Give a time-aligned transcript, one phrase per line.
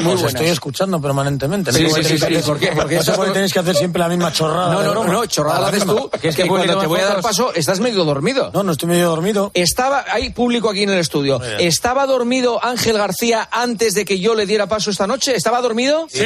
[0.00, 1.72] Muy Os estoy escuchando permanentemente.
[1.72, 2.34] Sí, sí, sí, sí.
[2.44, 2.72] ¿Por qué?
[2.74, 4.72] Porque no eso- tenéis que hacer siempre la misma chorrada.
[4.72, 5.12] No, no, broma.
[5.12, 6.10] no, chorrada la haces tú.
[6.20, 8.50] Que es que cuando te voy a dar paso, estás medio dormido.
[8.52, 9.50] No, no estoy medio dormido.
[9.54, 11.40] Estaba, hay público aquí en el estudio.
[11.58, 15.34] ¿Estaba dormido Ángel García antes de que yo le diera paso esta noche?
[15.34, 16.06] ¿Estaba dormido?
[16.10, 16.20] Sí.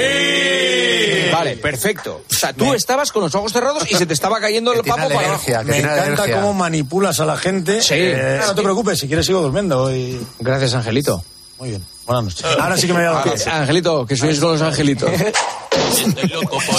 [1.32, 2.22] Vale, perfecto.
[2.30, 5.08] O sea, tú estabas con los ojos cerrados y se te estaba cayendo el papo
[5.08, 5.44] para abajo.
[5.64, 7.82] Me encanta cómo manipulas a la gente.
[7.82, 7.94] Sí.
[7.96, 9.94] Eh, no te preocupes, si quieres sigo durmiendo.
[9.94, 10.20] Y...
[10.40, 11.22] Gracias, Angelito.
[11.58, 11.84] Muy bien.
[12.08, 12.44] Buenas noches.
[12.58, 13.50] Ahora sí que me voy a dar paso.
[13.50, 15.10] Angelito, que sois los angelitos.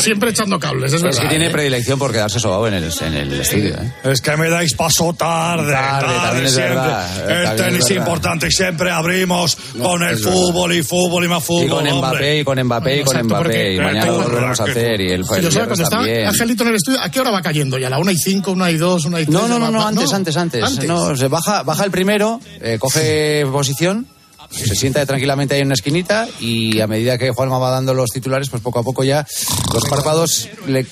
[0.02, 1.18] Siempre echando cables, es verdad.
[1.18, 1.50] Es que tiene ¿eh?
[1.52, 3.76] predilección por quedarse sobado en el, en el estudio.
[3.76, 3.94] ¿eh?
[4.06, 6.76] Es que me dais paso tarde, Tarde, tarde, también es siempre.
[6.76, 7.96] verdad, el también es tenis verdad.
[8.06, 11.66] importante y siempre abrimos con el fútbol y fútbol y más fútbol.
[11.66, 11.94] Y con hombre.
[12.00, 13.74] Mbappé, y con Mbappé, y con Mbappé.
[13.74, 15.02] Y mañana lo volveremos a hacer.
[15.02, 16.00] Y el, el yo sé, cuando está.
[16.00, 17.78] Angelito en el estudio, ¿a qué hora va cayendo?
[17.78, 19.34] ¿Ya a la una y cinco, una y dos, una y tres?
[19.34, 20.84] No, no, no, no, antes, antes, antes.
[20.88, 24.08] No, se baja, baja el primero, eh, coge posición,
[24.52, 28.10] se sienta tranquilamente ahí en una esquinita y a medida que Juanma va dando los
[28.10, 29.26] titulares, pues poco a poco ya
[29.74, 30.86] los párpados le-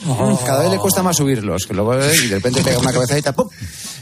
[0.45, 3.33] cada vez le cuesta más subirlos, que luego eh, y de repente pega una cabezadita,
[3.33, 3.47] ¡pum!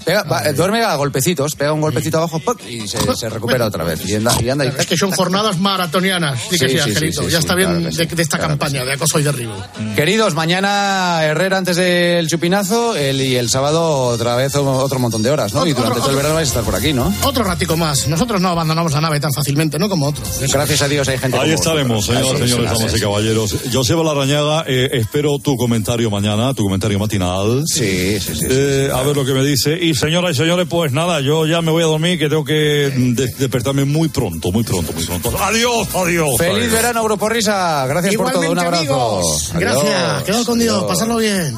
[0.05, 2.55] Pega, va, eh, duerme a golpecitos, pega un golpecito abajo ¡pum!
[2.69, 4.07] y se, se recupera otra vez.
[4.07, 6.39] Y anda, y anda y Es que son jornadas maratonianas.
[6.49, 7.21] Sí, que Sí, sí, sí, Angelito.
[7.21, 9.19] sí, sí, ya sí, está bien claro de, sí, de esta claro campaña de acoso
[9.19, 9.55] y derribo.
[9.95, 15.31] Queridos, mañana Herrera antes del chupinazo el, y el sábado otra vez otro montón de
[15.31, 15.65] horas, ¿no?
[15.65, 17.11] Y Otro- durante todo el verano vais a estar por aquí, ¿no?
[17.23, 18.07] Otro ratico más.
[18.07, 20.27] Nosotros no abandonamos la nave tan fácilmente, no como otros.
[20.51, 23.55] Gracias a Dios hay gente Ahí como estaremos, señoras, señores, así damas y caballeros.
[23.73, 27.63] Joseba Larrañaga, eh, espero tu comentario mañana, tu comentario matinal.
[27.65, 28.45] Sí, sí, sí.
[28.49, 29.77] Eh, a ver lo que me dice.
[29.81, 32.53] Y señoras y señores, pues nada, yo ya me voy a dormir, que tengo que
[32.95, 35.31] de- despertarme muy pronto, muy pronto, muy pronto.
[35.41, 36.29] Adiós, adiós.
[36.37, 36.71] Feliz adiós.
[36.71, 37.85] verano, Grupo Risa.
[37.87, 38.51] Gracias por todo.
[38.51, 38.77] Un abrazo.
[38.79, 39.51] amigos.
[39.53, 39.59] Adiós.
[39.61, 40.23] Gracias.
[40.23, 40.75] Quedado con Dios.
[40.75, 40.87] Adiós.
[40.89, 41.55] Pasarlo bien.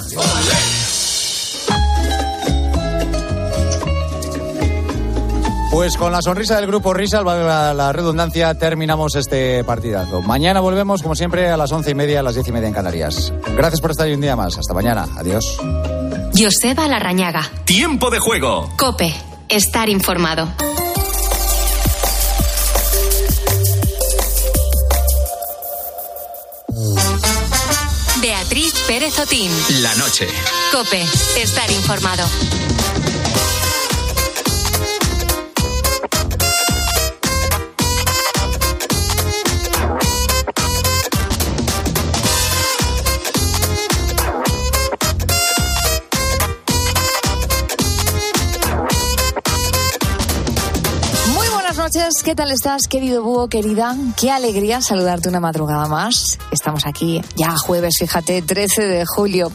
[5.72, 10.22] Pues con la sonrisa del Grupo Risa, la redundancia, terminamos este partidazo.
[10.24, 12.74] Mañana volvemos, como siempre, a las once y media, a las diez y media en
[12.74, 13.32] Canarias.
[13.56, 14.58] Gracias por estar ahí un día más.
[14.58, 15.08] Hasta mañana.
[15.18, 15.58] Adiós.
[16.38, 17.50] Joseba Larrañaga.
[17.66, 18.70] Tiempo de juego.
[18.78, 19.12] Cope.
[19.50, 20.48] Estar informado.
[28.22, 29.52] Beatriz Pérez Otín.
[29.82, 30.28] La noche.
[30.72, 31.04] Cope.
[31.42, 32.24] Estar informado.
[52.28, 53.96] ¿Qué tal estás, querido búho, querida?
[54.20, 56.38] Qué alegría saludarte una madrugada más.
[56.52, 59.50] Estamos aquí ya jueves, fíjate, 13 de julio.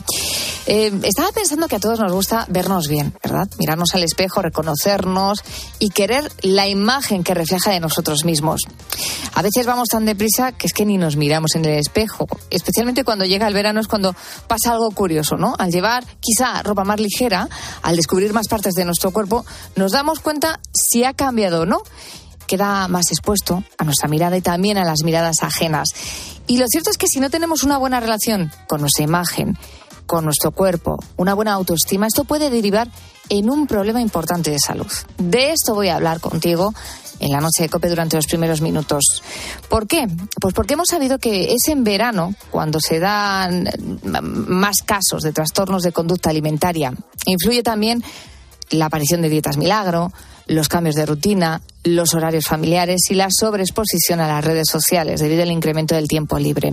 [0.64, 3.46] Eh, estaba pensando que a todos nos gusta vernos bien, ¿verdad?
[3.58, 5.44] Mirarnos al espejo, reconocernos
[5.80, 8.62] y querer la imagen que refleja de nosotros mismos.
[9.34, 12.26] A veces vamos tan deprisa que es que ni nos miramos en el espejo.
[12.48, 14.14] Especialmente cuando llega el verano es cuando
[14.46, 15.54] pasa algo curioso, ¿no?
[15.58, 17.50] Al llevar quizá ropa más ligera,
[17.82, 19.44] al descubrir más partes de nuestro cuerpo,
[19.76, 21.82] nos damos cuenta si ha cambiado o no
[22.52, 25.88] queda más expuesto a nuestra mirada y también a las miradas ajenas.
[26.46, 29.56] Y lo cierto es que si no tenemos una buena relación con nuestra imagen,
[30.04, 32.90] con nuestro cuerpo, una buena autoestima, esto puede derivar
[33.30, 34.90] en un problema importante de salud.
[35.16, 36.74] De esto voy a hablar contigo
[37.20, 39.22] en la noche de COPE durante los primeros minutos.
[39.70, 40.06] ¿Por qué?
[40.38, 45.32] Pues porque hemos sabido que es en verano cuando se dan mm, más casos de
[45.32, 46.92] trastornos de conducta alimentaria.
[47.24, 48.04] Influye también
[48.68, 50.12] la aparición de dietas milagro,
[50.52, 55.42] los cambios de rutina, los horarios familiares y la sobreexposición a las redes sociales debido
[55.42, 56.72] al incremento del tiempo libre.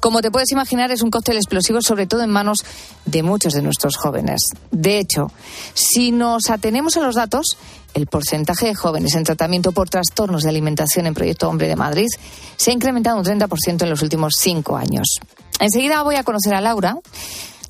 [0.00, 2.58] Como te puedes imaginar, es un cóctel explosivo, sobre todo en manos
[3.04, 4.40] de muchos de nuestros jóvenes.
[4.70, 5.30] De hecho,
[5.74, 7.56] si nos atenemos a los datos,
[7.94, 12.08] el porcentaje de jóvenes en tratamiento por trastornos de alimentación en Proyecto Hombre de Madrid
[12.56, 15.18] se ha incrementado un 30% en los últimos cinco años.
[15.60, 16.96] Enseguida voy a conocer a Laura.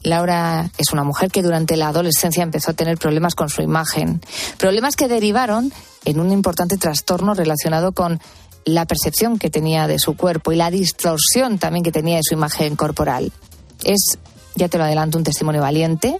[0.03, 4.21] Laura es una mujer que durante la adolescencia empezó a tener problemas con su imagen,
[4.59, 5.73] problemas que derivaron
[6.05, 8.21] en un importante trastorno relacionado con
[8.65, 12.35] la percepción que tenía de su cuerpo y la distorsión también que tenía de su
[12.35, 13.33] imagen corporal.
[13.85, 14.19] Es,
[14.55, 16.19] ya te lo adelanto, un testimonio valiente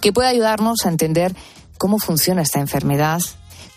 [0.00, 1.34] que puede ayudarnos a entender
[1.78, 3.20] cómo funciona esta enfermedad,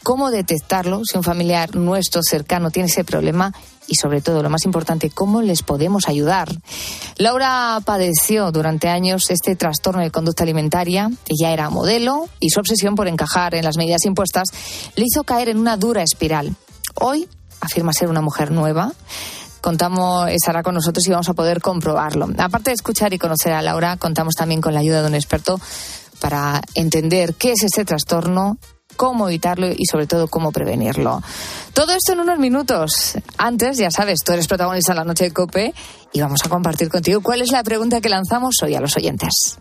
[0.04, 3.54] cómo detectarlo si un familiar nuestro cercano tiene ese problema
[3.88, 6.50] y sobre todo, lo más importante, cómo les podemos ayudar.
[7.18, 12.96] Laura padeció durante años este trastorno de conducta alimentaria, ella era modelo y su obsesión
[12.96, 14.50] por encajar en las medidas impuestas
[14.96, 16.56] le hizo caer en una dura espiral.
[16.96, 17.28] Hoy
[17.62, 18.94] afirma ser una mujer nueva.
[19.62, 22.30] Contamos, estará con nosotros y vamos a poder comprobarlo.
[22.38, 25.60] Aparte de escuchar y conocer a Laura, contamos también con la ayuda de un experto
[26.20, 28.58] para entender qué es este trastorno
[28.98, 31.22] cómo evitarlo y sobre todo cómo prevenirlo.
[31.74, 33.14] Todo esto en unos minutos.
[33.38, 35.74] Antes, ya sabes, tú eres protagonista de la noche de Cope
[36.12, 39.58] y vamos a compartir contigo cuál es la pregunta que lanzamos hoy a los oyentes.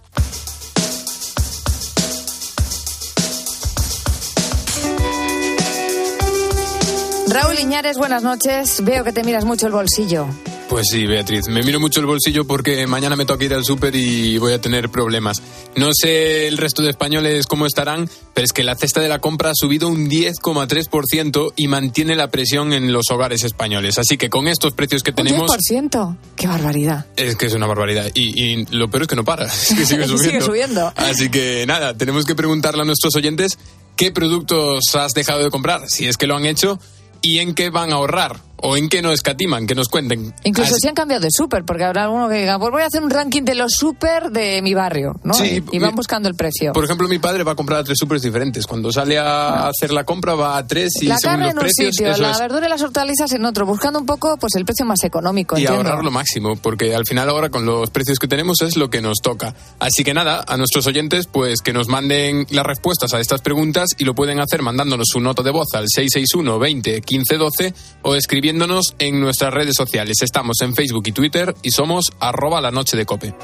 [7.29, 8.83] Raúl Iñares, buenas noches.
[8.83, 10.27] Veo que te miras mucho el bolsillo.
[10.69, 13.95] Pues sí, Beatriz, me miro mucho el bolsillo porque mañana me toca ir al súper
[13.95, 15.41] y voy a tener problemas.
[15.77, 19.21] No sé el resto de españoles cómo estarán, pero es que la cesta de la
[19.21, 23.99] compra ha subido un 10,3% y mantiene la presión en los hogares españoles.
[23.99, 25.49] Así que con estos precios que tenemos...
[25.49, 26.17] ¿Un 10%?
[26.35, 27.07] ¡Qué barbaridad!
[27.17, 28.11] Es que es una barbaridad.
[28.15, 30.19] Y, y lo peor es que no para, es que sigue subiendo.
[30.19, 30.93] sigue subiendo.
[30.97, 33.57] Así que nada, tenemos que preguntarle a nuestros oyentes
[33.95, 36.81] qué productos has dejado de comprar, si es que lo han hecho,
[37.23, 40.35] y en qué van a ahorrar o en qué no escatiman, que nos cuenten.
[40.45, 42.87] Incluso Así- si han cambiado de súper, porque habrá alguno que diga, pues voy a
[42.87, 45.35] hacer un ranking de los súper de mi barrio, ¿no?
[45.35, 46.73] Sí, y van buscando el precio.
[46.73, 48.67] Por ejemplo, mi padre va a comprar a tres supers diferentes.
[48.67, 51.67] Cuando sale a hacer la compra va a tres y la según carne los en
[51.87, 52.39] un sitio, la es.
[52.41, 55.61] verdura y las hortalizas en otro, buscando un poco pues el precio más económico, y
[55.63, 55.89] entiendo.
[55.89, 59.01] ahorrar lo máximo, porque al final ahora con los precios que tenemos es lo que
[59.01, 59.55] nos toca.
[59.79, 63.91] Así que nada, a nuestros oyentes pues que nos manden las respuestas a estas preguntas
[63.99, 68.15] y lo pueden hacer mandándonos su nota de voz al 661 20 15 12 o
[68.57, 70.17] escribiéndonos en nuestras redes sociales.
[70.23, 73.35] Estamos en Facebook y Twitter y somos arroba la noche de cope.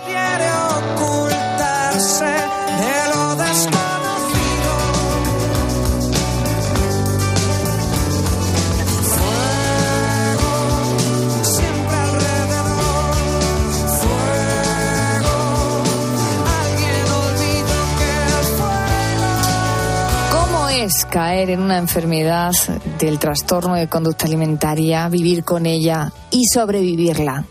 [21.13, 22.55] Caer en una enfermedad
[22.99, 27.45] del trastorno de conducta alimentaria, vivir con ella y sobrevivirla?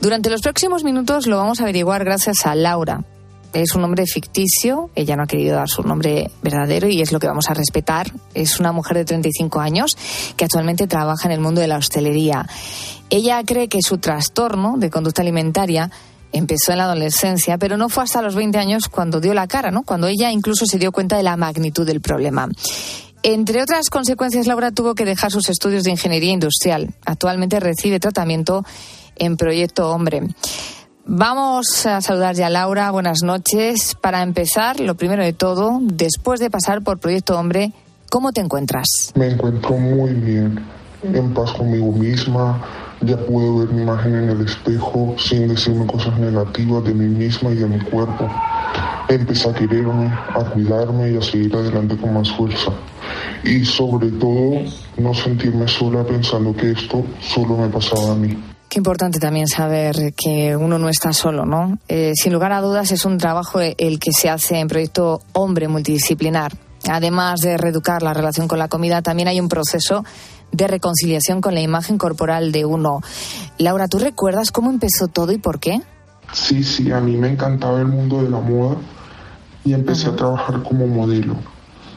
[0.00, 3.04] Durante los próximos minutos lo vamos a averiguar gracias a Laura.
[3.52, 7.20] Es un nombre ficticio, ella no ha querido dar su nombre verdadero y es lo
[7.20, 8.10] que vamos a respetar.
[8.34, 9.96] Es una mujer de 35 años
[10.36, 12.46] que actualmente trabaja en el mundo de la hostelería.
[13.10, 15.92] Ella cree que su trastorno de conducta alimentaria
[16.32, 19.70] empezó en la adolescencia, pero no fue hasta los 20 años cuando dio la cara,
[19.70, 19.82] ¿no?
[19.82, 22.48] Cuando ella incluso se dio cuenta de la magnitud del problema.
[23.22, 26.94] Entre otras consecuencias, Laura tuvo que dejar sus estudios de ingeniería industrial.
[27.04, 28.64] Actualmente recibe tratamiento
[29.16, 30.22] en Proyecto Hombre.
[31.04, 32.90] Vamos a saludar ya a Laura.
[32.90, 33.96] Buenas noches.
[34.00, 37.72] Para empezar, lo primero de todo, después de pasar por Proyecto Hombre,
[38.10, 38.86] ¿cómo te encuentras?
[39.14, 40.64] Me encuentro muy bien,
[41.02, 42.87] en paz conmigo misma.
[43.00, 47.50] Ya puedo ver mi imagen en el espejo sin decirme cosas negativas de mí misma
[47.50, 48.28] y de mi cuerpo.
[49.08, 52.72] Empecé a quererme, a cuidarme y a seguir adelante con más fuerza.
[53.44, 54.62] Y sobre todo,
[54.96, 58.36] no sentirme sola pensando que esto solo me pasaba a mí.
[58.68, 61.78] Qué importante también saber que uno no está solo, ¿no?
[61.88, 65.68] Eh, sin lugar a dudas es un trabajo el que se hace en Proyecto Hombre
[65.68, 66.52] Multidisciplinar.
[66.86, 70.04] Además de reeducar la relación con la comida, también hay un proceso
[70.52, 73.00] de reconciliación con la imagen corporal de uno.
[73.58, 75.80] Laura, ¿tú recuerdas cómo empezó todo y por qué?
[76.32, 78.76] Sí, sí, a mí me encantaba el mundo de la moda
[79.64, 81.36] y empecé a trabajar como modelo.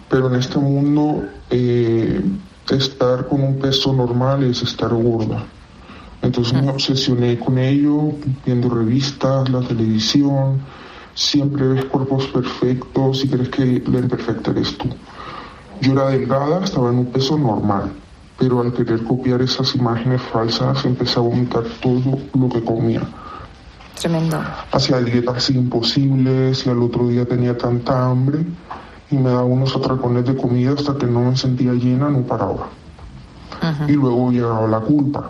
[0.09, 2.21] Pero en este mundo, eh,
[2.69, 5.43] estar con un peso normal es estar gorda.
[6.21, 8.13] Entonces me obsesioné con ello,
[8.45, 10.61] viendo revistas, la televisión.
[11.13, 14.89] Siempre ves cuerpos perfectos y crees que la imperfecta eres tú.
[15.81, 17.91] Yo era delgada, estaba en un peso normal,
[18.41, 23.01] pero al querer copiar esas imágenes falsas empecé a vomitar todo lo que comía.
[23.99, 24.43] Tremendo.
[24.71, 28.43] Hacía dietas imposibles y al otro día tenía tanta hambre
[29.11, 32.69] y me daba unos atracones de comida hasta que no me sentía llena, no paraba.
[33.87, 35.29] Y luego llegaba la culpa.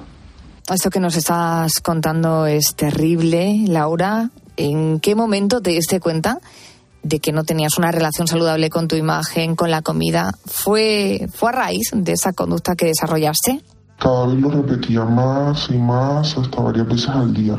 [0.74, 4.30] Esto que nos estás contando es terrible, Laura.
[4.56, 6.40] ¿En qué momento te diste cuenta
[7.04, 10.34] de que no tenías una relación saludable con tu imagen, con la comida?
[10.46, 13.62] ¿Fue, fue a raíz de esa conducta que desarrollaste?
[14.00, 17.58] Cada vez lo repetía más y más, hasta varias veces al día.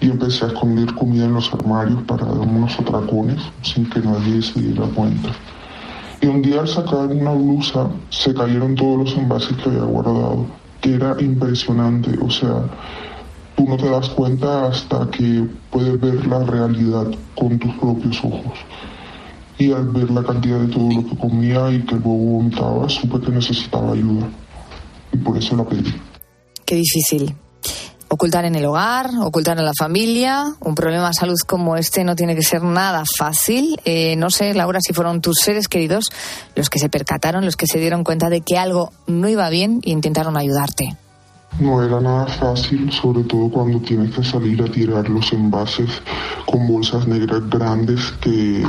[0.00, 4.40] Y empecé a esconder comida en los armarios para darme unos atracones sin que nadie
[4.40, 5.30] se diera cuenta.
[6.20, 10.46] Y un día al sacar una blusa se cayeron todos los envases que había guardado,
[10.80, 12.10] que era impresionante.
[12.22, 12.64] O sea,
[13.58, 18.56] tú no te das cuenta hasta que puedes ver la realidad con tus propios ojos.
[19.58, 23.20] Y al ver la cantidad de todo lo que comía y que luego vomitaba, supe
[23.20, 24.28] que necesitaba ayuda.
[25.12, 25.92] Y por eso la pedí.
[26.64, 27.34] Qué difícil.
[28.06, 32.14] Ocultar en el hogar, ocultar en la familia, un problema de salud como este no
[32.14, 33.80] tiene que ser nada fácil.
[33.84, 36.04] Eh, no sé, Laura, si fueron tus seres queridos
[36.54, 39.80] los que se percataron, los que se dieron cuenta de que algo no iba bien
[39.82, 40.96] e intentaron ayudarte.
[41.60, 45.90] No era nada fácil, sobre todo cuando tienes que salir a tirar los envases
[46.46, 48.62] con bolsas negras grandes que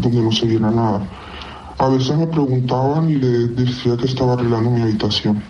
[0.00, 1.08] donde no se viera nada.
[1.78, 5.42] A veces me preguntaban y le decía que estaba arreglando mi habitación.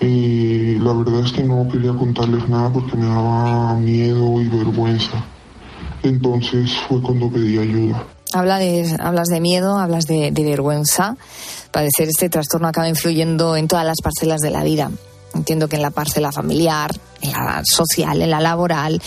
[0.00, 5.24] Y la verdad es que no quería contarles nada porque me daba miedo y vergüenza.
[6.02, 8.04] Entonces fue cuando pedí ayuda.
[8.34, 11.16] Habla de, hablas de miedo, hablas de, de vergüenza.
[11.70, 14.90] Padecer este trastorno acaba influyendo en todas las parcelas de la vida.
[15.34, 19.00] Entiendo que en la parcela familiar, en la social, en la laboral.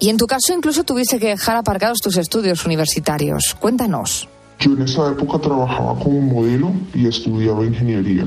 [0.00, 3.56] Y en tu caso incluso tuviste que dejar aparcados tus estudios universitarios.
[3.58, 4.28] Cuéntanos.
[4.60, 8.26] Yo en esa época trabajaba como modelo y estudiaba ingeniería.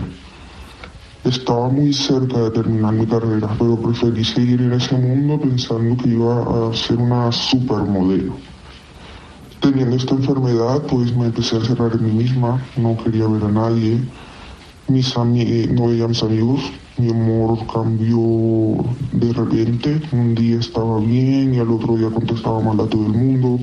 [1.24, 6.10] Estaba muy cerca de terminar mi carrera, pero preferí seguir en ese mundo pensando que
[6.10, 8.34] iba a ser una supermodelo.
[9.60, 13.52] Teniendo esta enfermedad, pues me empecé a cerrar en mí misma, no quería ver a
[13.52, 14.00] nadie,
[14.88, 16.62] mis no veía a mis amigos,
[16.98, 22.80] mi humor cambió de repente, un día estaba bien y al otro día contestaba mal
[22.80, 23.60] a todo el mundo.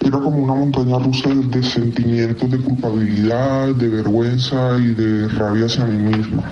[0.00, 5.66] Era como una montaña rusa de, de sentimientos de culpabilidad, de vergüenza y de rabia
[5.66, 6.42] hacia mí misma.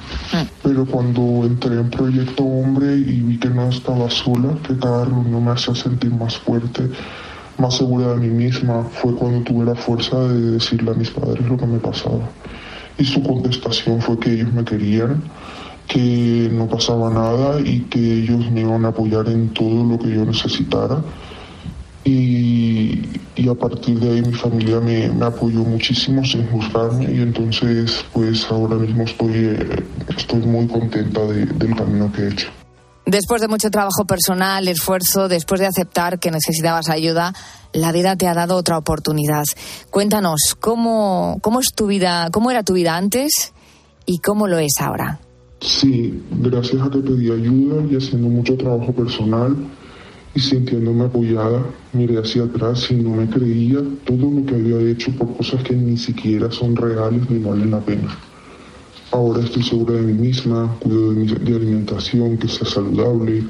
[0.63, 5.45] Pero cuando entré en Proyecto Hombre y vi que no estaba sola, que cada reunión
[5.45, 6.89] me hacía sentir más fuerte,
[7.59, 11.45] más segura de mí misma, fue cuando tuve la fuerza de decirle a mis padres
[11.47, 12.31] lo que me pasaba.
[12.99, 15.23] Y su contestación fue que ellos me querían,
[15.93, 20.11] que no pasaba nada y que ellos me iban a apoyar en todo lo que
[20.15, 21.03] yo necesitara.
[22.05, 23.03] Y,
[23.37, 28.05] y a partir de ahí mi familia me, me apoyó muchísimo sin juzgarme y entonces
[28.13, 29.59] pues ahora mismo estoy,
[30.17, 32.49] estoy muy contenta de- del camino que he hecho.
[33.05, 37.35] Después de mucho trabajo personal, esfuerzo, después de aceptar que necesitabas ayuda,
[37.73, 39.45] la vida te ha dado otra oportunidad.
[39.91, 43.53] Cuéntanos, ¿cómo, cómo es tu vida, cómo era tu vida antes
[44.07, 45.19] y cómo lo es ahora?
[45.61, 49.55] Sí, gracias a que pedí ayuda y haciendo mucho trabajo personal
[50.35, 51.63] y sintiéndome apoyada,
[51.93, 55.75] miré hacia atrás y no me creía todo lo que había hecho por cosas que
[55.75, 58.09] ni siquiera son reales ni valen la pena.
[59.13, 63.43] Ahora estoy segura de mí misma, cuido de mi de alimentación, que sea saludable,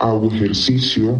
[0.00, 1.16] hago ejercicio,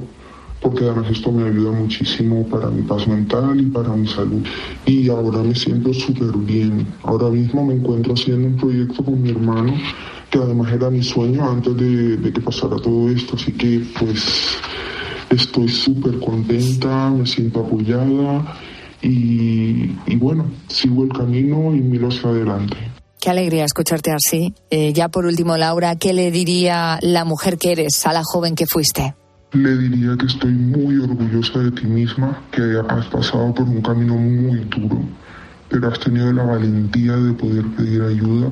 [0.61, 4.43] porque además esto me ayuda muchísimo para mi paz mental y para mi salud.
[4.87, 6.87] Y ahora me siento súper bien.
[7.05, 9.75] Ahora mismo me encuentro haciendo un proyecto con mi hermano,
[10.33, 13.37] que además era mi sueño antes de, de que pasara todo esto.
[13.37, 14.57] Así que pues
[15.31, 18.57] estoy súper contenta, me siento apoyada
[19.03, 22.77] y, y bueno, sigo el camino y miro hacia adelante.
[23.21, 24.55] Qué alegría escucharte así.
[24.71, 28.55] Eh, ya por último, Laura, ¿qué le diría la mujer que eres a la joven
[28.55, 29.15] que fuiste?
[29.53, 34.17] Le diría que estoy muy orgullosa de ti misma, que has pasado por un camino
[34.17, 34.99] muy duro,
[35.69, 38.51] pero has tenido la valentía de poder pedir ayuda,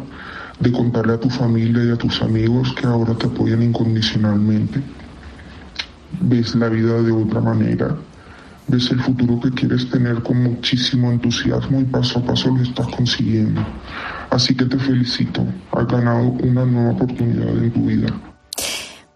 [0.61, 4.81] de contarle a tu familia y a tus amigos que ahora te apoyan incondicionalmente.
[6.21, 7.97] Ves la vida de otra manera,
[8.69, 12.87] ves el futuro que quieres tener con muchísimo entusiasmo y paso a paso lo estás
[12.89, 13.65] consiguiendo.
[14.31, 18.30] Así que te felicito, has ganado una nueva oportunidad en tu vida.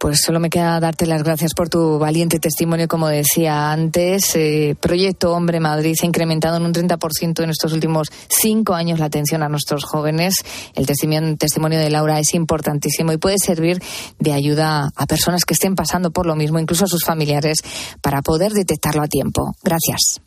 [0.05, 4.37] Pues solo me queda darte las gracias por tu valiente testimonio, como decía antes.
[4.37, 9.07] Eh, Proyecto Hombre Madrid ha incrementado en un 30% en estos últimos cinco años la
[9.07, 10.35] atención a nuestros jóvenes.
[10.75, 13.83] El testimonio de Laura es importantísimo y puede servir
[14.19, 17.61] de ayuda a personas que estén pasando por lo mismo, incluso a sus familiares,
[18.03, 19.55] para poder detectarlo a tiempo.
[19.63, 20.21] Gracias.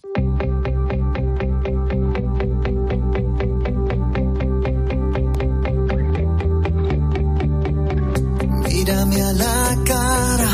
[8.88, 10.50] Mírame a la cara,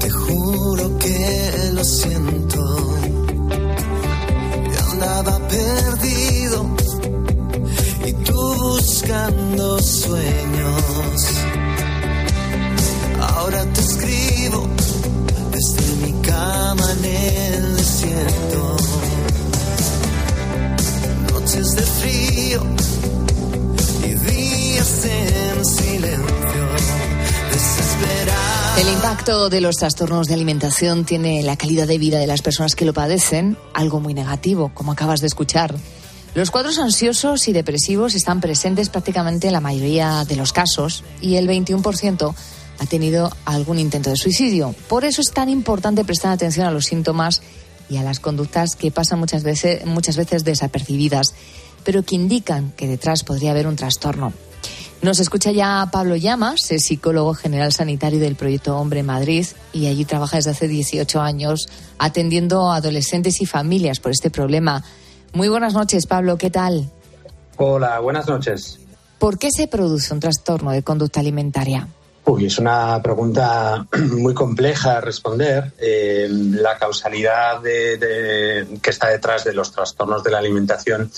[0.00, 2.98] te juro que lo siento.
[4.70, 6.76] Yo andaba perdido
[8.04, 11.24] y tú buscando sueños.
[13.18, 14.68] Ahora te escribo
[15.52, 18.76] desde mi cama en el desierto.
[21.32, 22.62] Noches de frío
[28.76, 32.74] El impacto de los trastornos de alimentación tiene la calidad de vida de las personas
[32.74, 35.74] que lo padecen algo muy negativo, como acabas de escuchar.
[36.34, 41.36] Los cuadros ansiosos y depresivos están presentes prácticamente en la mayoría de los casos y
[41.36, 42.34] el 21%
[42.78, 44.74] ha tenido algún intento de suicidio.
[44.88, 47.42] Por eso es tan importante prestar atención a los síntomas
[47.90, 51.34] y a las conductas que pasan muchas veces, muchas veces desapercibidas,
[51.84, 54.32] pero que indican que detrás podría haber un trastorno.
[55.02, 60.04] Nos escucha ya Pablo Llamas, es psicólogo general sanitario del Proyecto Hombre Madrid y allí
[60.04, 64.84] trabaja desde hace 18 años atendiendo a adolescentes y familias por este problema.
[65.32, 66.90] Muy buenas noches, Pablo, ¿qué tal?
[67.56, 68.78] Hola, buenas noches.
[69.18, 71.88] ¿Por qué se produce un trastorno de conducta alimentaria?
[72.30, 73.84] Uy, es una pregunta
[74.16, 75.72] muy compleja de responder.
[75.78, 81.10] Eh, la causalidad de, que está detrás de los trastornos de la alimentación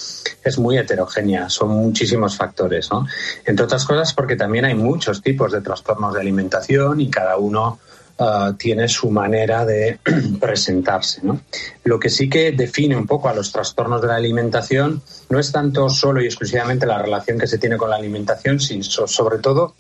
[0.43, 1.51] es muy heterogénea.
[1.51, 3.07] Son muchísimos factores, ¿no?
[3.45, 7.79] Entre otras cosas porque también hay muchos tipos de trastornos de alimentación y cada uno
[8.23, 9.99] ah, tiene su manera de
[10.41, 11.41] presentarse, ¿no?
[11.85, 15.51] Lo que sí que define un poco a los trastornos de la alimentación no es
[15.51, 19.39] tanto solo y exclusivamente la relación que se tiene con la alimentación, sino so- sobre
[19.39, 19.75] todo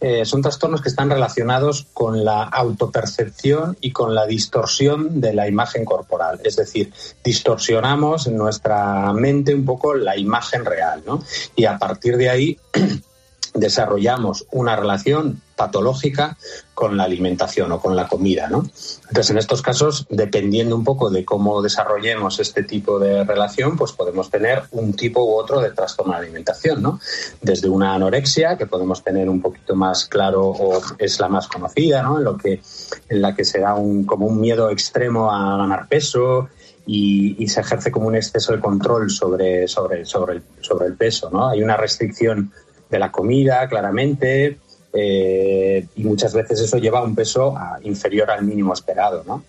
[0.00, 5.48] eh, son trastornos que están relacionados con la autopercepción y con la distorsión de la
[5.48, 6.40] imagen corporal.
[6.44, 6.92] Es decir,
[7.24, 11.22] distorsionamos en nuestra mente un poco la imagen real, ¿no?
[11.56, 12.58] Y a partir de ahí
[13.54, 16.36] desarrollamos una relación patológica
[16.74, 18.64] con la alimentación o con la comida, ¿no?
[19.08, 23.92] Entonces, en estos casos, dependiendo un poco de cómo desarrollemos este tipo de relación, pues
[23.92, 26.98] podemos tener un tipo u otro de trastorno de alimentación, ¿no?
[27.40, 32.02] Desde una anorexia, que podemos tener un poquito más claro o es la más conocida,
[32.02, 32.18] ¿no?
[32.18, 32.60] En, lo que,
[33.08, 36.48] en la que se da un, como un miedo extremo a ganar peso,
[36.84, 40.94] y, y se ejerce como un exceso de control sobre, sobre, sobre, el, sobre el
[40.94, 41.30] peso.
[41.48, 42.50] Hay una restricción
[42.90, 44.58] de la comida, claramente,
[44.92, 49.24] eh, y muchas veces eso lleva a un peso a- inferior al mínimo esperado.
[49.26, 49.44] ¿no?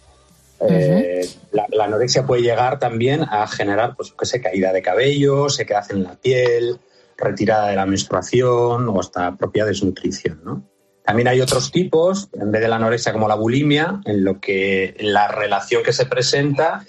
[0.67, 5.50] Eh, la, la anorexia puede llegar también a generar, pues, que sé, caída de cabello,
[5.50, 6.79] sequedad en la piel,
[7.17, 10.41] retirada de la menstruación o hasta propia desnutrición.
[10.43, 10.63] ¿no?
[11.03, 14.95] También hay otros tipos, en vez de la anorexia como la bulimia, en lo que
[15.00, 16.85] la relación que se presenta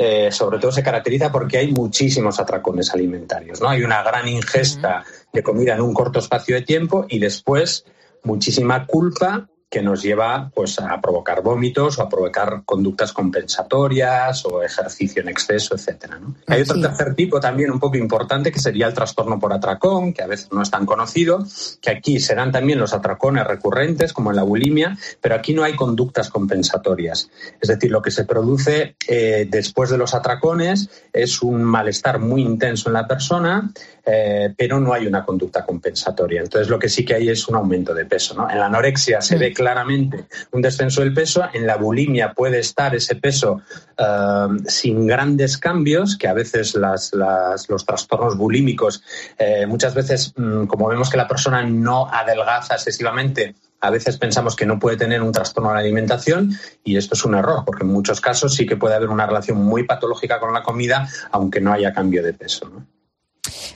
[0.00, 3.60] eh, sobre todo se caracteriza porque hay muchísimos atracones alimentarios.
[3.60, 3.68] ¿no?
[3.68, 7.84] Hay una gran ingesta de comida en un corto espacio de tiempo y después
[8.24, 14.62] muchísima culpa que nos lleva pues, a provocar vómitos o a provocar conductas compensatorias o
[14.62, 15.76] ejercicio en exceso.
[16.20, 16.34] ¿no?
[16.46, 20.22] Hay otro tercer tipo también un poco importante que sería el trastorno por atracón, que
[20.22, 21.44] a veces no es tan conocido,
[21.82, 25.64] que aquí se dan también los atracones recurrentes, como en la bulimia, pero aquí no
[25.64, 27.30] hay conductas compensatorias.
[27.60, 32.42] Es decir, lo que se produce eh, después de los atracones es un malestar muy
[32.42, 33.70] intenso en la persona,
[34.10, 36.40] eh, pero no hay una conducta compensatoria.
[36.40, 38.34] Entonces, lo que sí que hay es un aumento de peso.
[38.34, 38.50] ¿no?
[38.50, 42.94] En la anorexia se ve claramente un descenso del peso, en la bulimia puede estar
[42.94, 43.60] ese peso
[43.98, 49.02] eh, sin grandes cambios, que a veces las, los trastornos bulímicos,
[49.36, 54.54] eh, muchas veces, mm, como vemos que la persona no adelgaza excesivamente, a veces pensamos
[54.54, 56.52] que no puede tener un trastorno de la alimentación
[56.84, 59.58] y esto es un error, porque en muchos casos sí que puede haber una relación
[59.58, 62.70] muy patológica con la comida, aunque no haya cambio de peso.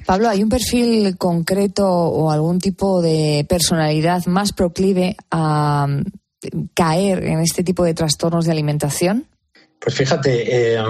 [0.06, 7.24] Pablo, ¿hay un perfil concreto o algún tipo de personalidad más proclive a mm, caer
[7.24, 9.26] en este tipo de trastornos de alimentación?
[9.82, 10.80] Pues fíjate, eh,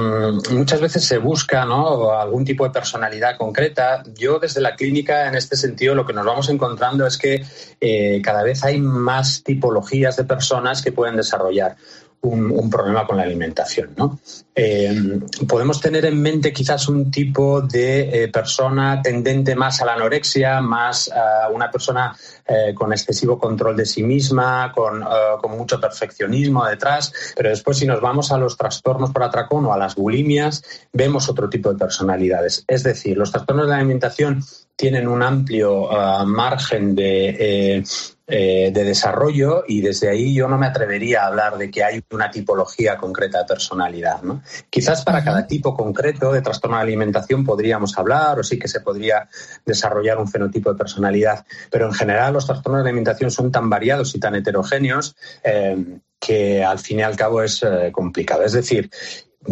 [0.51, 4.03] muchas veces se busca algún tipo de personalidad concreta.
[4.19, 7.43] Yo desde la clínica, en este sentido, lo que nos vamos encontrando es que
[7.81, 11.77] eh, cada vez hay más tipologías de personas que pueden desarrollar
[12.23, 13.95] un, problema con la alimentación.
[13.97, 14.21] ¿no?
[14.55, 19.95] Eh, podemos tener en mente quizás un tipo de eh, persona tendente más a la
[19.95, 25.05] anorexia, más a una persona eh, con excesivo control de sí misma, con,
[25.53, 29.77] mucho perfeccionismo detrás, pero después si nos vamos a los trastornos por atracón o a
[29.77, 32.65] las bulimias, vemos otro tipo de personalidades.
[32.67, 34.43] Es decir, los trastornos de la alimentación
[34.75, 35.89] tienen un amplio
[36.25, 37.85] margen de,
[38.35, 42.03] eh, de desarrollo y desde ahí yo no me atrevería a hablar de que hay
[42.13, 44.23] una tipología concreta de personalidad.
[44.23, 44.43] ¿no?
[44.71, 48.81] Quizás para cada tipo concreto de trastorno de alimentación podríamos hablar o sí que se
[48.81, 49.29] podría
[49.67, 54.15] desarrollar un fenotipo de personalidad, pero en general los trastornos de alimentación son tan variados
[54.15, 55.15] y tan heterogéneos
[55.45, 58.45] eh, que al fin y al cabo es eh, complicado.
[58.45, 58.89] Es decir,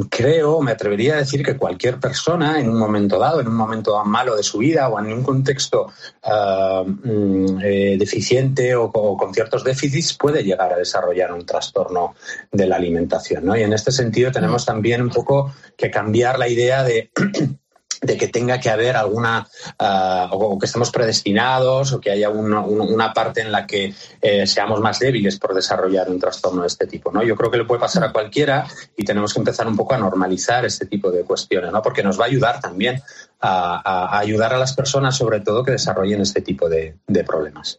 [0.09, 4.03] creo, me atrevería a decir que cualquier persona en un momento dado, en un momento
[4.05, 5.88] malo de su vida o en un contexto
[6.24, 12.14] uh, eh, deficiente o, o, con ciertos déficits puede llegar a desarrollar un trastorno
[12.53, 13.44] de la alimentación.
[13.44, 13.57] ¿no?
[13.57, 17.11] Y en este sentido tenemos también un poco que cambiar la idea de
[18.00, 19.46] de que tenga que haber alguna,
[19.78, 24.46] uh, o que estemos predestinados, o que haya una, una parte en la que eh,
[24.46, 27.12] seamos más débiles por desarrollar un trastorno de este tipo.
[27.12, 27.22] ¿no?
[27.22, 29.98] Yo creo que le puede pasar a cualquiera y tenemos que empezar un poco a
[29.98, 31.82] normalizar este tipo de cuestiones, ¿no?
[31.82, 33.02] porque nos va a ayudar también
[33.40, 37.24] a, a, a ayudar a las personas, sobre todo, que desarrollen este tipo de, de
[37.24, 37.78] problemas.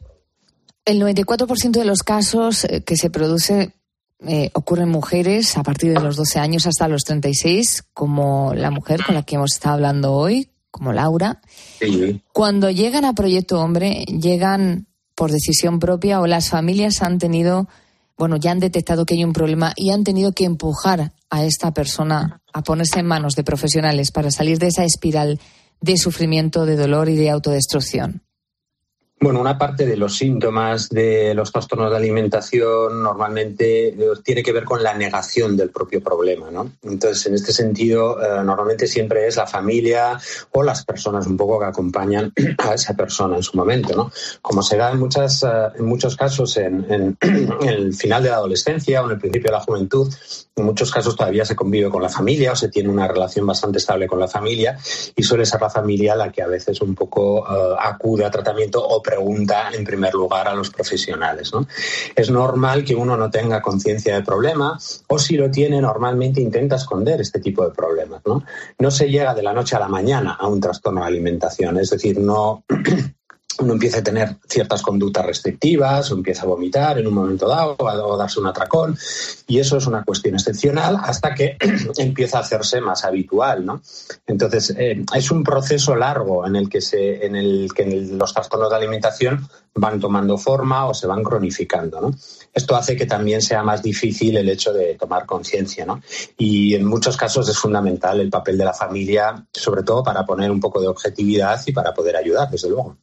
[0.86, 3.74] El 94% de los casos eh, que se produce
[4.28, 9.04] eh, ocurren mujeres a partir de los 12 años hasta los 36, como la mujer
[9.04, 11.42] con la que hemos estado hablando hoy, como Laura.
[11.80, 12.22] Sí.
[12.32, 17.68] Cuando llegan a Proyecto Hombre, llegan por decisión propia o las familias han tenido,
[18.18, 21.74] bueno, ya han detectado que hay un problema y han tenido que empujar a esta
[21.74, 25.40] persona a ponerse en manos de profesionales para salir de esa espiral
[25.80, 28.22] de sufrimiento, de dolor y de autodestrucción.
[29.24, 34.52] Bueno, una parte de los síntomas de los trastornos de alimentación normalmente eh, tiene que
[34.52, 36.72] ver con la negación del propio problema, ¿no?
[36.82, 40.20] Entonces, en este sentido, eh, normalmente siempre es la familia
[40.54, 44.12] o las personas un poco que acompañan a esa persona en su momento, ¿no?
[44.42, 47.18] Como se da en, muchas, eh, en muchos casos en, en,
[47.62, 50.12] en el final de la adolescencia o en el principio de la juventud,
[50.56, 53.78] en muchos casos todavía se convive con la familia o se tiene una relación bastante
[53.78, 54.78] estable con la familia
[55.16, 58.86] y suele ser la familia la que a veces un poco uh, acude a tratamiento
[58.86, 61.52] o pregunta en primer lugar a los profesionales.
[62.16, 66.78] Es normal que uno no tenga conciencia del problema o si lo tiene normalmente intenta
[66.78, 68.22] esconder este tipo de problemas.
[68.26, 68.44] ¿no?
[68.80, 71.90] no se llega de la noche a la mañana a un trastorno de alimentación, es
[71.90, 72.64] decir, no
[73.60, 77.76] uno empieza a tener ciertas conductas restrictivas o empieza a vomitar en un momento dado
[77.80, 78.98] o darse un atracón
[79.48, 81.58] y eso es una cuestión excepcional hasta que
[81.98, 83.82] empieza a hacerse más habitual, ¿no?
[84.28, 88.70] Entonces eh, es un proceso largo en el que se, en el que los trastornos
[88.70, 92.12] de alimentación van tomando forma o se van cronificando, ¿no?
[92.54, 96.02] Esto hace que también sea más difícil el hecho de tomar conciencia, ¿no?
[96.38, 100.52] Y en muchos casos es fundamental el papel de la familia, sobre todo para poner
[100.52, 102.98] un poco de objetividad y para poder ayudar, desde luego.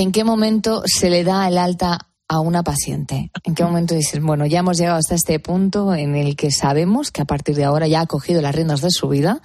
[0.00, 3.32] ¿En qué momento se le da el alta a una paciente?
[3.42, 7.10] ¿En qué momento dices, bueno, ya hemos llegado hasta este punto en el que sabemos
[7.10, 9.42] que a partir de ahora ya ha cogido las riendas de su vida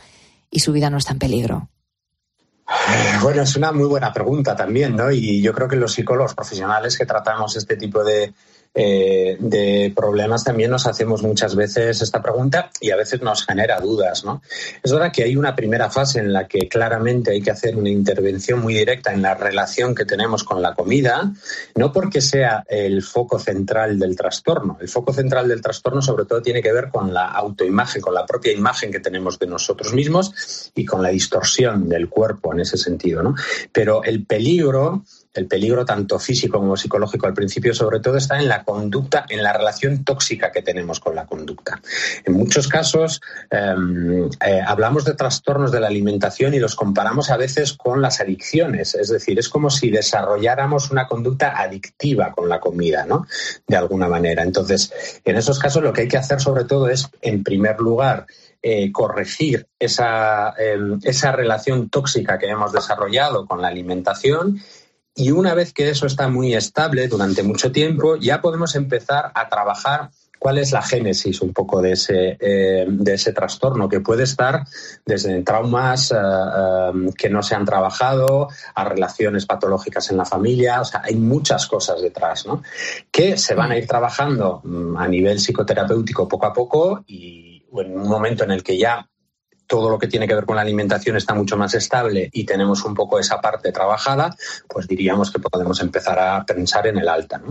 [0.51, 1.69] y su vida no está en peligro?
[3.23, 5.11] Bueno, es una muy buena pregunta también, ¿no?
[5.11, 8.31] Y yo creo que los psicólogos profesionales que tratamos este tipo de,
[8.75, 13.79] eh, de problemas también nos hacemos muchas veces esta pregunta y a veces nos genera
[13.79, 14.25] dudas.
[14.25, 14.41] ¿no?
[14.81, 17.89] Es verdad que hay una primera fase en la que claramente hay que hacer una
[17.89, 21.31] intervención muy directa en la relación que tenemos con la comida,
[21.75, 24.77] no porque sea el foco central del trastorno.
[24.81, 28.25] El foco central del trastorno sobre todo tiene que ver con la autoimagen, con la
[28.25, 32.77] propia imagen que tenemos de nosotros mismos y con la distorsión del cuerpo en ese
[32.77, 33.21] sentido.
[33.21, 33.35] ¿no?
[33.71, 38.47] Pero el peligro el peligro tanto físico como psicológico al principio sobre todo está en
[38.47, 41.81] la conducta, en la relación tóxica que tenemos con la conducta.
[42.23, 43.75] En muchos casos eh,
[44.45, 48.95] eh, hablamos de trastornos de la alimentación y los comparamos a veces con las adicciones,
[48.95, 53.25] es decir, es como si desarrolláramos una conducta adictiva con la comida, ¿no?
[53.67, 54.43] De alguna manera.
[54.43, 54.93] Entonces,
[55.25, 58.27] en esos casos lo que hay que hacer sobre todo es, en primer lugar,
[58.61, 60.53] eh, corregir esa,
[61.03, 64.61] esa relación tóxica que hemos desarrollado con la alimentación
[65.15, 69.47] y una vez que eso está muy estable durante mucho tiempo, ya podemos empezar a
[69.49, 70.09] trabajar
[70.43, 74.65] cuál es la génesis un poco de ese, eh, de ese trastorno, que puede estar
[75.05, 80.81] desde traumas eh, eh, que no se han trabajado a relaciones patológicas en la familia.
[80.81, 82.61] O sea, hay muchas cosas detrás, ¿no?
[83.09, 87.97] Que se van a ir trabajando mm, a nivel psicoterapéutico poco a poco y en
[87.97, 89.09] un momento en el que ya
[89.73, 92.85] todo lo que tiene que ver con la alimentación está mucho más estable y tenemos
[92.85, 94.35] un poco esa parte trabajada,
[94.69, 97.41] pues diríamos que podemos empezar a pensar en el alta.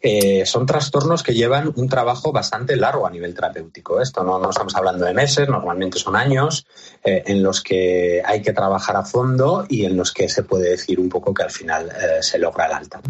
[0.00, 4.00] Eh, son trastornos que llevan un trabajo bastante largo a nivel terapéutico.
[4.00, 6.66] Esto no, estamos hablando de meses, normalmente son años
[7.04, 10.70] eh, en los que hay que trabajar a fondo y en los que se puede
[10.70, 13.00] decir un poco que al final eh, se logra el alta.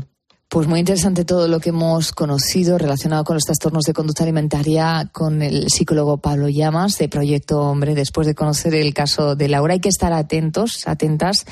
[0.53, 5.09] Pues muy interesante todo lo que hemos conocido relacionado con los trastornos de conducta alimentaria
[5.11, 7.95] con el psicólogo Pablo Llamas de Proyecto Hombre.
[7.95, 11.47] Después de conocer el caso de Laura, hay que estar atentos, atentas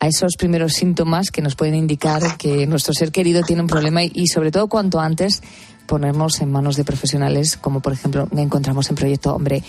[0.00, 4.02] a esos primeros síntomas que nos pueden indicar que nuestro ser querido tiene un problema
[4.02, 5.40] y, sobre todo cuanto antes
[5.86, 9.62] ponernos en manos de profesionales como por ejemplo encontramos en Proyecto Hombre.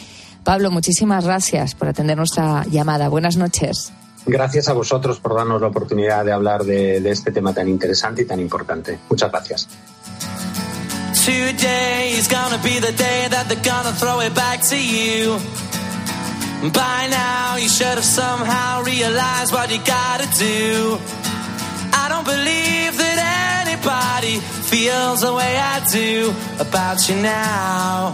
[0.43, 3.07] Pablo, muchísimas gracias por atender nuestra llamada.
[3.07, 3.93] Buenas noches.
[4.25, 8.21] Gracias a vosotros por darnos la oportunidad de hablar de, de este tema tan interesante
[8.21, 8.99] y tan importante.
[9.09, 9.67] Muchas gracias.
[11.25, 15.39] Today is gonna be the day that they're gonna throw it back to you.
[16.71, 20.97] By now, you should have somehow realized what you gotta do.
[21.93, 28.13] I don't believe that anybody feels the way I do about you now.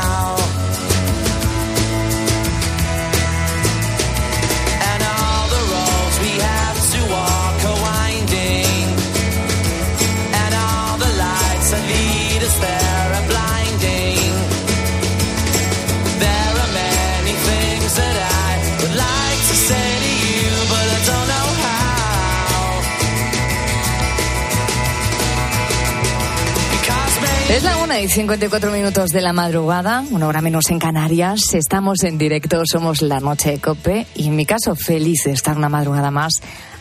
[27.91, 31.53] Una y 54 minutos de la madrugada, una hora menos en Canarias.
[31.53, 35.57] Estamos en directo, somos la noche de Cope y en mi caso feliz de estar
[35.57, 36.35] una madrugada más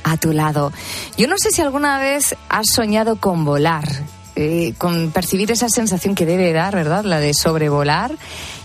[0.04, 0.72] a tu lado.
[1.16, 3.88] Yo no sé si alguna vez has soñado con volar,
[4.36, 7.04] eh, con percibir esa sensación que debe dar, ¿verdad?
[7.04, 8.12] La de sobrevolar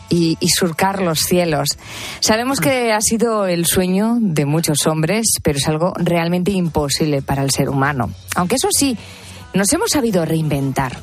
[0.10, 1.70] y, y, surcar los cielos.
[2.20, 7.42] Sabemos que ha sido el sueño de muchos hombres, pero es algo realmente imposible para
[7.42, 8.12] el ser humano.
[8.36, 8.96] Aunque eso sí,
[9.56, 10.98] nos hemos sabido reinventar.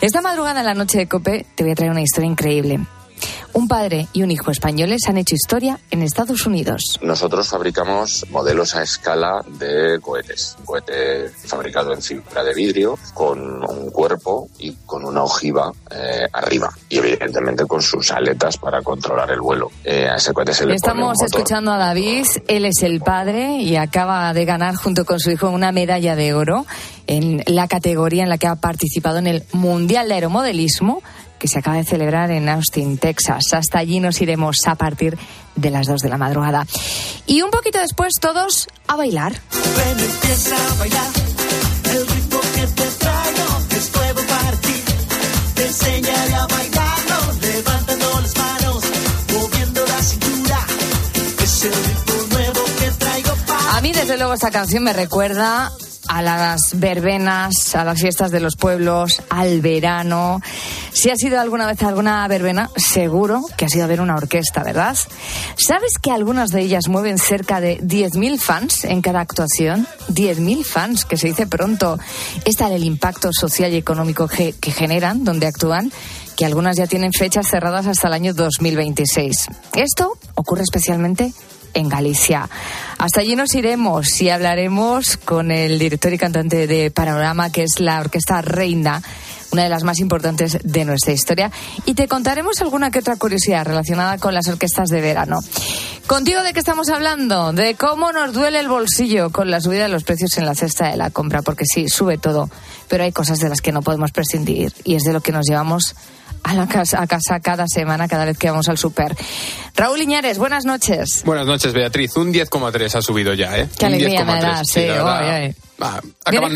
[0.00, 2.80] Esta madrugada en la noche de Cope te voy a traer una historia increíble.
[3.52, 6.98] Un padre y un hijo españoles han hecho historia en Estados Unidos.
[7.00, 10.56] Nosotros fabricamos modelos a escala de cohetes.
[10.58, 16.26] Un cohete fabricado en fibra de vidrio, con un cuerpo y con una ojiva eh,
[16.32, 16.70] arriba.
[16.90, 19.70] Y evidentemente con sus aletas para controlar el vuelo.
[19.84, 22.26] Eh, a ese cohete se le Estamos pone escuchando a David.
[22.48, 26.34] Él es el padre y acaba de ganar junto con su hijo una medalla de
[26.34, 26.66] oro
[27.06, 31.02] en la categoría en la que ha participado en el Mundial de Aeromodelismo
[31.38, 33.52] que se acaba de celebrar en Austin, Texas.
[33.52, 35.18] Hasta allí nos iremos a partir
[35.54, 36.66] de las 2 de la madrugada.
[37.26, 39.32] Y un poquito después todos a bailar.
[39.32, 41.10] Ven, empieza a bailar.
[41.84, 44.74] El ritmo que te traigo es nuevo para ti.
[45.54, 48.84] Te enseñaré a bailarlo, levantando las manos,
[49.32, 50.66] moviendo la cintura.
[51.42, 55.72] Es el ritmo nuevo que traigo para A mí, desde luego, esta canción me recuerda
[56.08, 60.40] a las verbenas, a las fiestas de los pueblos, al verano.
[60.92, 64.62] Si has ido alguna vez alguna verbena, seguro que has ido a ver una orquesta,
[64.62, 64.96] ¿verdad?
[65.56, 69.86] ¿Sabes que algunas de ellas mueven cerca de 10.000 fans en cada actuación?
[70.08, 71.98] 10.000 fans, que se dice pronto.
[72.44, 75.90] Es tal el impacto social y económico que, que generan donde actúan
[76.36, 79.46] que algunas ya tienen fechas cerradas hasta el año 2026.
[79.74, 81.32] Esto ocurre especialmente
[81.76, 82.48] en Galicia.
[82.98, 87.78] Hasta allí nos iremos y hablaremos con el director y cantante de Panorama, que es
[87.78, 89.02] la Orquesta Reina,
[89.52, 91.52] una de las más importantes de nuestra historia,
[91.84, 95.40] y te contaremos alguna que otra curiosidad relacionada con las orquestas de verano.
[96.06, 97.52] Contigo de qué estamos hablando?
[97.52, 100.88] De cómo nos duele el bolsillo con la subida de los precios en la cesta
[100.88, 102.48] de la compra, porque sí, sube todo,
[102.88, 105.46] pero hay cosas de las que no podemos prescindir y es de lo que nos
[105.46, 105.94] llevamos
[106.42, 109.16] a la casa, a casa cada semana, cada vez que vamos al súper.
[109.74, 111.22] Raúl Iñares, buenas noches.
[111.24, 112.16] Buenas noches, Beatriz.
[112.16, 113.68] Un 10,3 ha subido ya, ¿eh?
[113.78, 114.40] Qué alegría me 10,3.
[114.42, 115.36] das, Sí, sí, la verdad.
[115.38, 115.54] oy, oy.
[115.82, 116.00] Va,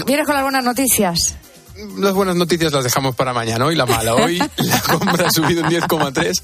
[0.06, 1.36] ¿Vienes, con las buenas noticias?
[1.98, 3.64] Las buenas noticias las dejamos para mañana.
[3.64, 4.14] Hoy la mala.
[4.14, 6.42] Hoy la compra ha subido un 10,3.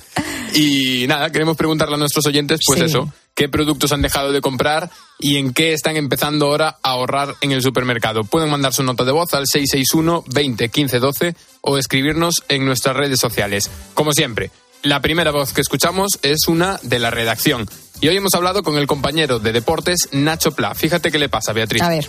[0.55, 2.87] Y nada, queremos preguntarle a nuestros oyentes, pues Sí.
[2.87, 7.37] eso, qué productos han dejado de comprar y en qué están empezando ahora a ahorrar
[7.43, 8.25] en el supermercado.
[8.25, 12.97] Pueden mandar su nota de voz al 661 20 15 12 o escribirnos en nuestras
[12.97, 13.71] redes sociales.
[13.95, 14.51] Como siempre,
[14.83, 17.69] la primera voz que escuchamos es una de la redacción.
[18.01, 20.75] Y hoy hemos hablado con el compañero de deportes, Nacho Pla.
[20.75, 21.83] Fíjate qué le pasa, Beatriz.
[21.83, 22.09] A ver.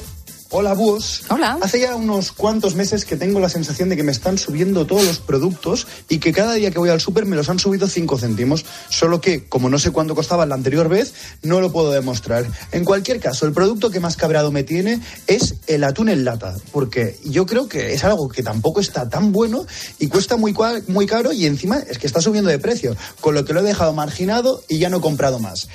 [0.50, 1.24] Hola, búhos.
[1.28, 1.58] Hola.
[1.62, 5.04] Hace ya unos cuantos meses que tengo la sensación de que me están subiendo todos
[5.04, 8.18] los productos y que cada día que voy al súper me los han subido 5
[8.18, 8.64] céntimos.
[8.90, 12.46] Solo que, como no sé cuánto costaba la anterior vez, no lo puedo demostrar.
[12.72, 16.56] En cualquier caso, el producto que más cabreado me tiene es el atún en lata.
[16.72, 19.68] Porque yo creo que es algo que tampoco está tan bueno
[20.00, 20.56] y cuesta muy,
[20.88, 22.96] muy caro y encima es que está subiendo de precio.
[23.20, 25.68] Con lo que lo he dejado marginado y ya no he comprado más.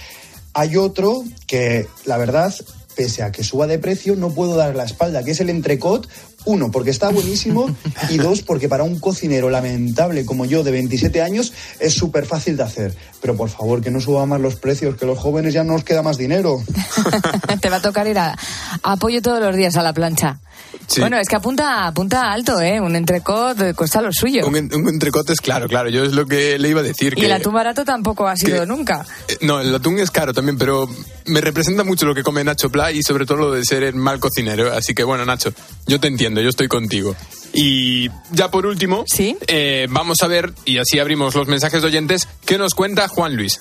[0.55, 2.55] Hay otro que, la verdad,
[2.95, 6.09] pese a que suba de precio, no puedo dar la espalda, que es el entrecot.
[6.45, 7.75] Uno, porque está buenísimo.
[8.11, 12.57] y dos, porque para un cocinero lamentable como yo, de 27 años, es súper fácil
[12.57, 12.97] de hacer.
[13.21, 15.85] Pero por favor, que no suba más los precios, que los jóvenes ya no nos
[15.85, 16.63] queda más dinero.
[17.61, 18.37] Te va a tocar ir a,
[18.83, 20.41] apoyo todos los días a la plancha.
[20.87, 21.01] Sí.
[21.01, 22.81] Bueno, es que apunta, apunta alto, ¿eh?
[22.81, 24.47] Un entrecot eh, cuesta lo suyo.
[24.47, 25.89] Un, un entrecote es claro, claro.
[25.91, 27.13] Yo es lo que le iba a decir.
[27.17, 29.05] Y que, el atún barato tampoco ha sido que- nunca.
[29.29, 30.89] Eh, No, el atún es caro también, pero
[31.27, 33.95] me representa mucho lo que come Nacho Pla y sobre todo lo de ser el
[33.95, 34.73] mal cocinero.
[34.73, 35.53] Así que bueno, Nacho,
[35.87, 37.14] yo te entiendo, yo estoy contigo.
[37.53, 42.27] Y ya por último, eh, vamos a ver, y así abrimos los mensajes de oyentes,
[42.47, 43.61] ¿qué nos cuenta Juan Luis?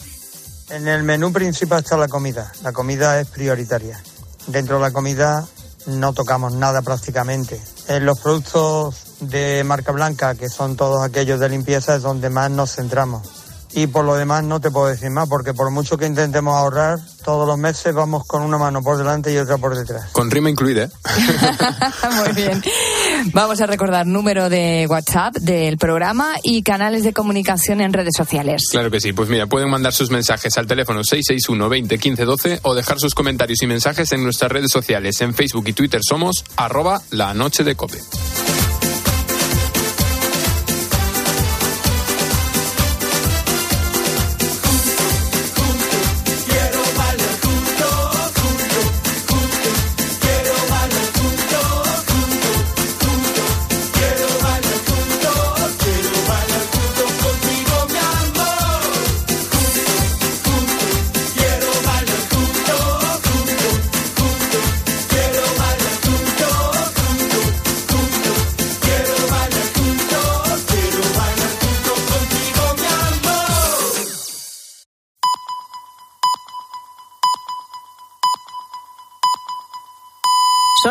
[0.69, 2.51] En el menú principal está la comida.
[2.63, 4.01] La comida es prioritaria.
[4.47, 5.45] Dentro de la comida
[5.87, 7.59] no tocamos nada prácticamente.
[7.89, 12.49] En los productos de marca blanca, que son todos aquellos de limpieza, es donde más
[12.51, 13.40] nos centramos.
[13.73, 16.99] Y por lo demás no te puedo decir más, porque por mucho que intentemos ahorrar,
[17.23, 20.11] todos los meses vamos con una mano por delante y otra por detrás.
[20.11, 20.89] Con rima incluida, ¿eh?
[22.15, 22.61] Muy bien.
[23.33, 28.63] Vamos a recordar número de WhatsApp del programa y canales de comunicación en redes sociales.
[28.71, 32.59] Claro que sí, pues mira, pueden mandar sus mensajes al teléfono 661 20 15 12
[32.63, 35.21] o dejar sus comentarios y mensajes en nuestras redes sociales.
[35.21, 37.99] En Facebook y Twitter somos arroba la noche de cope.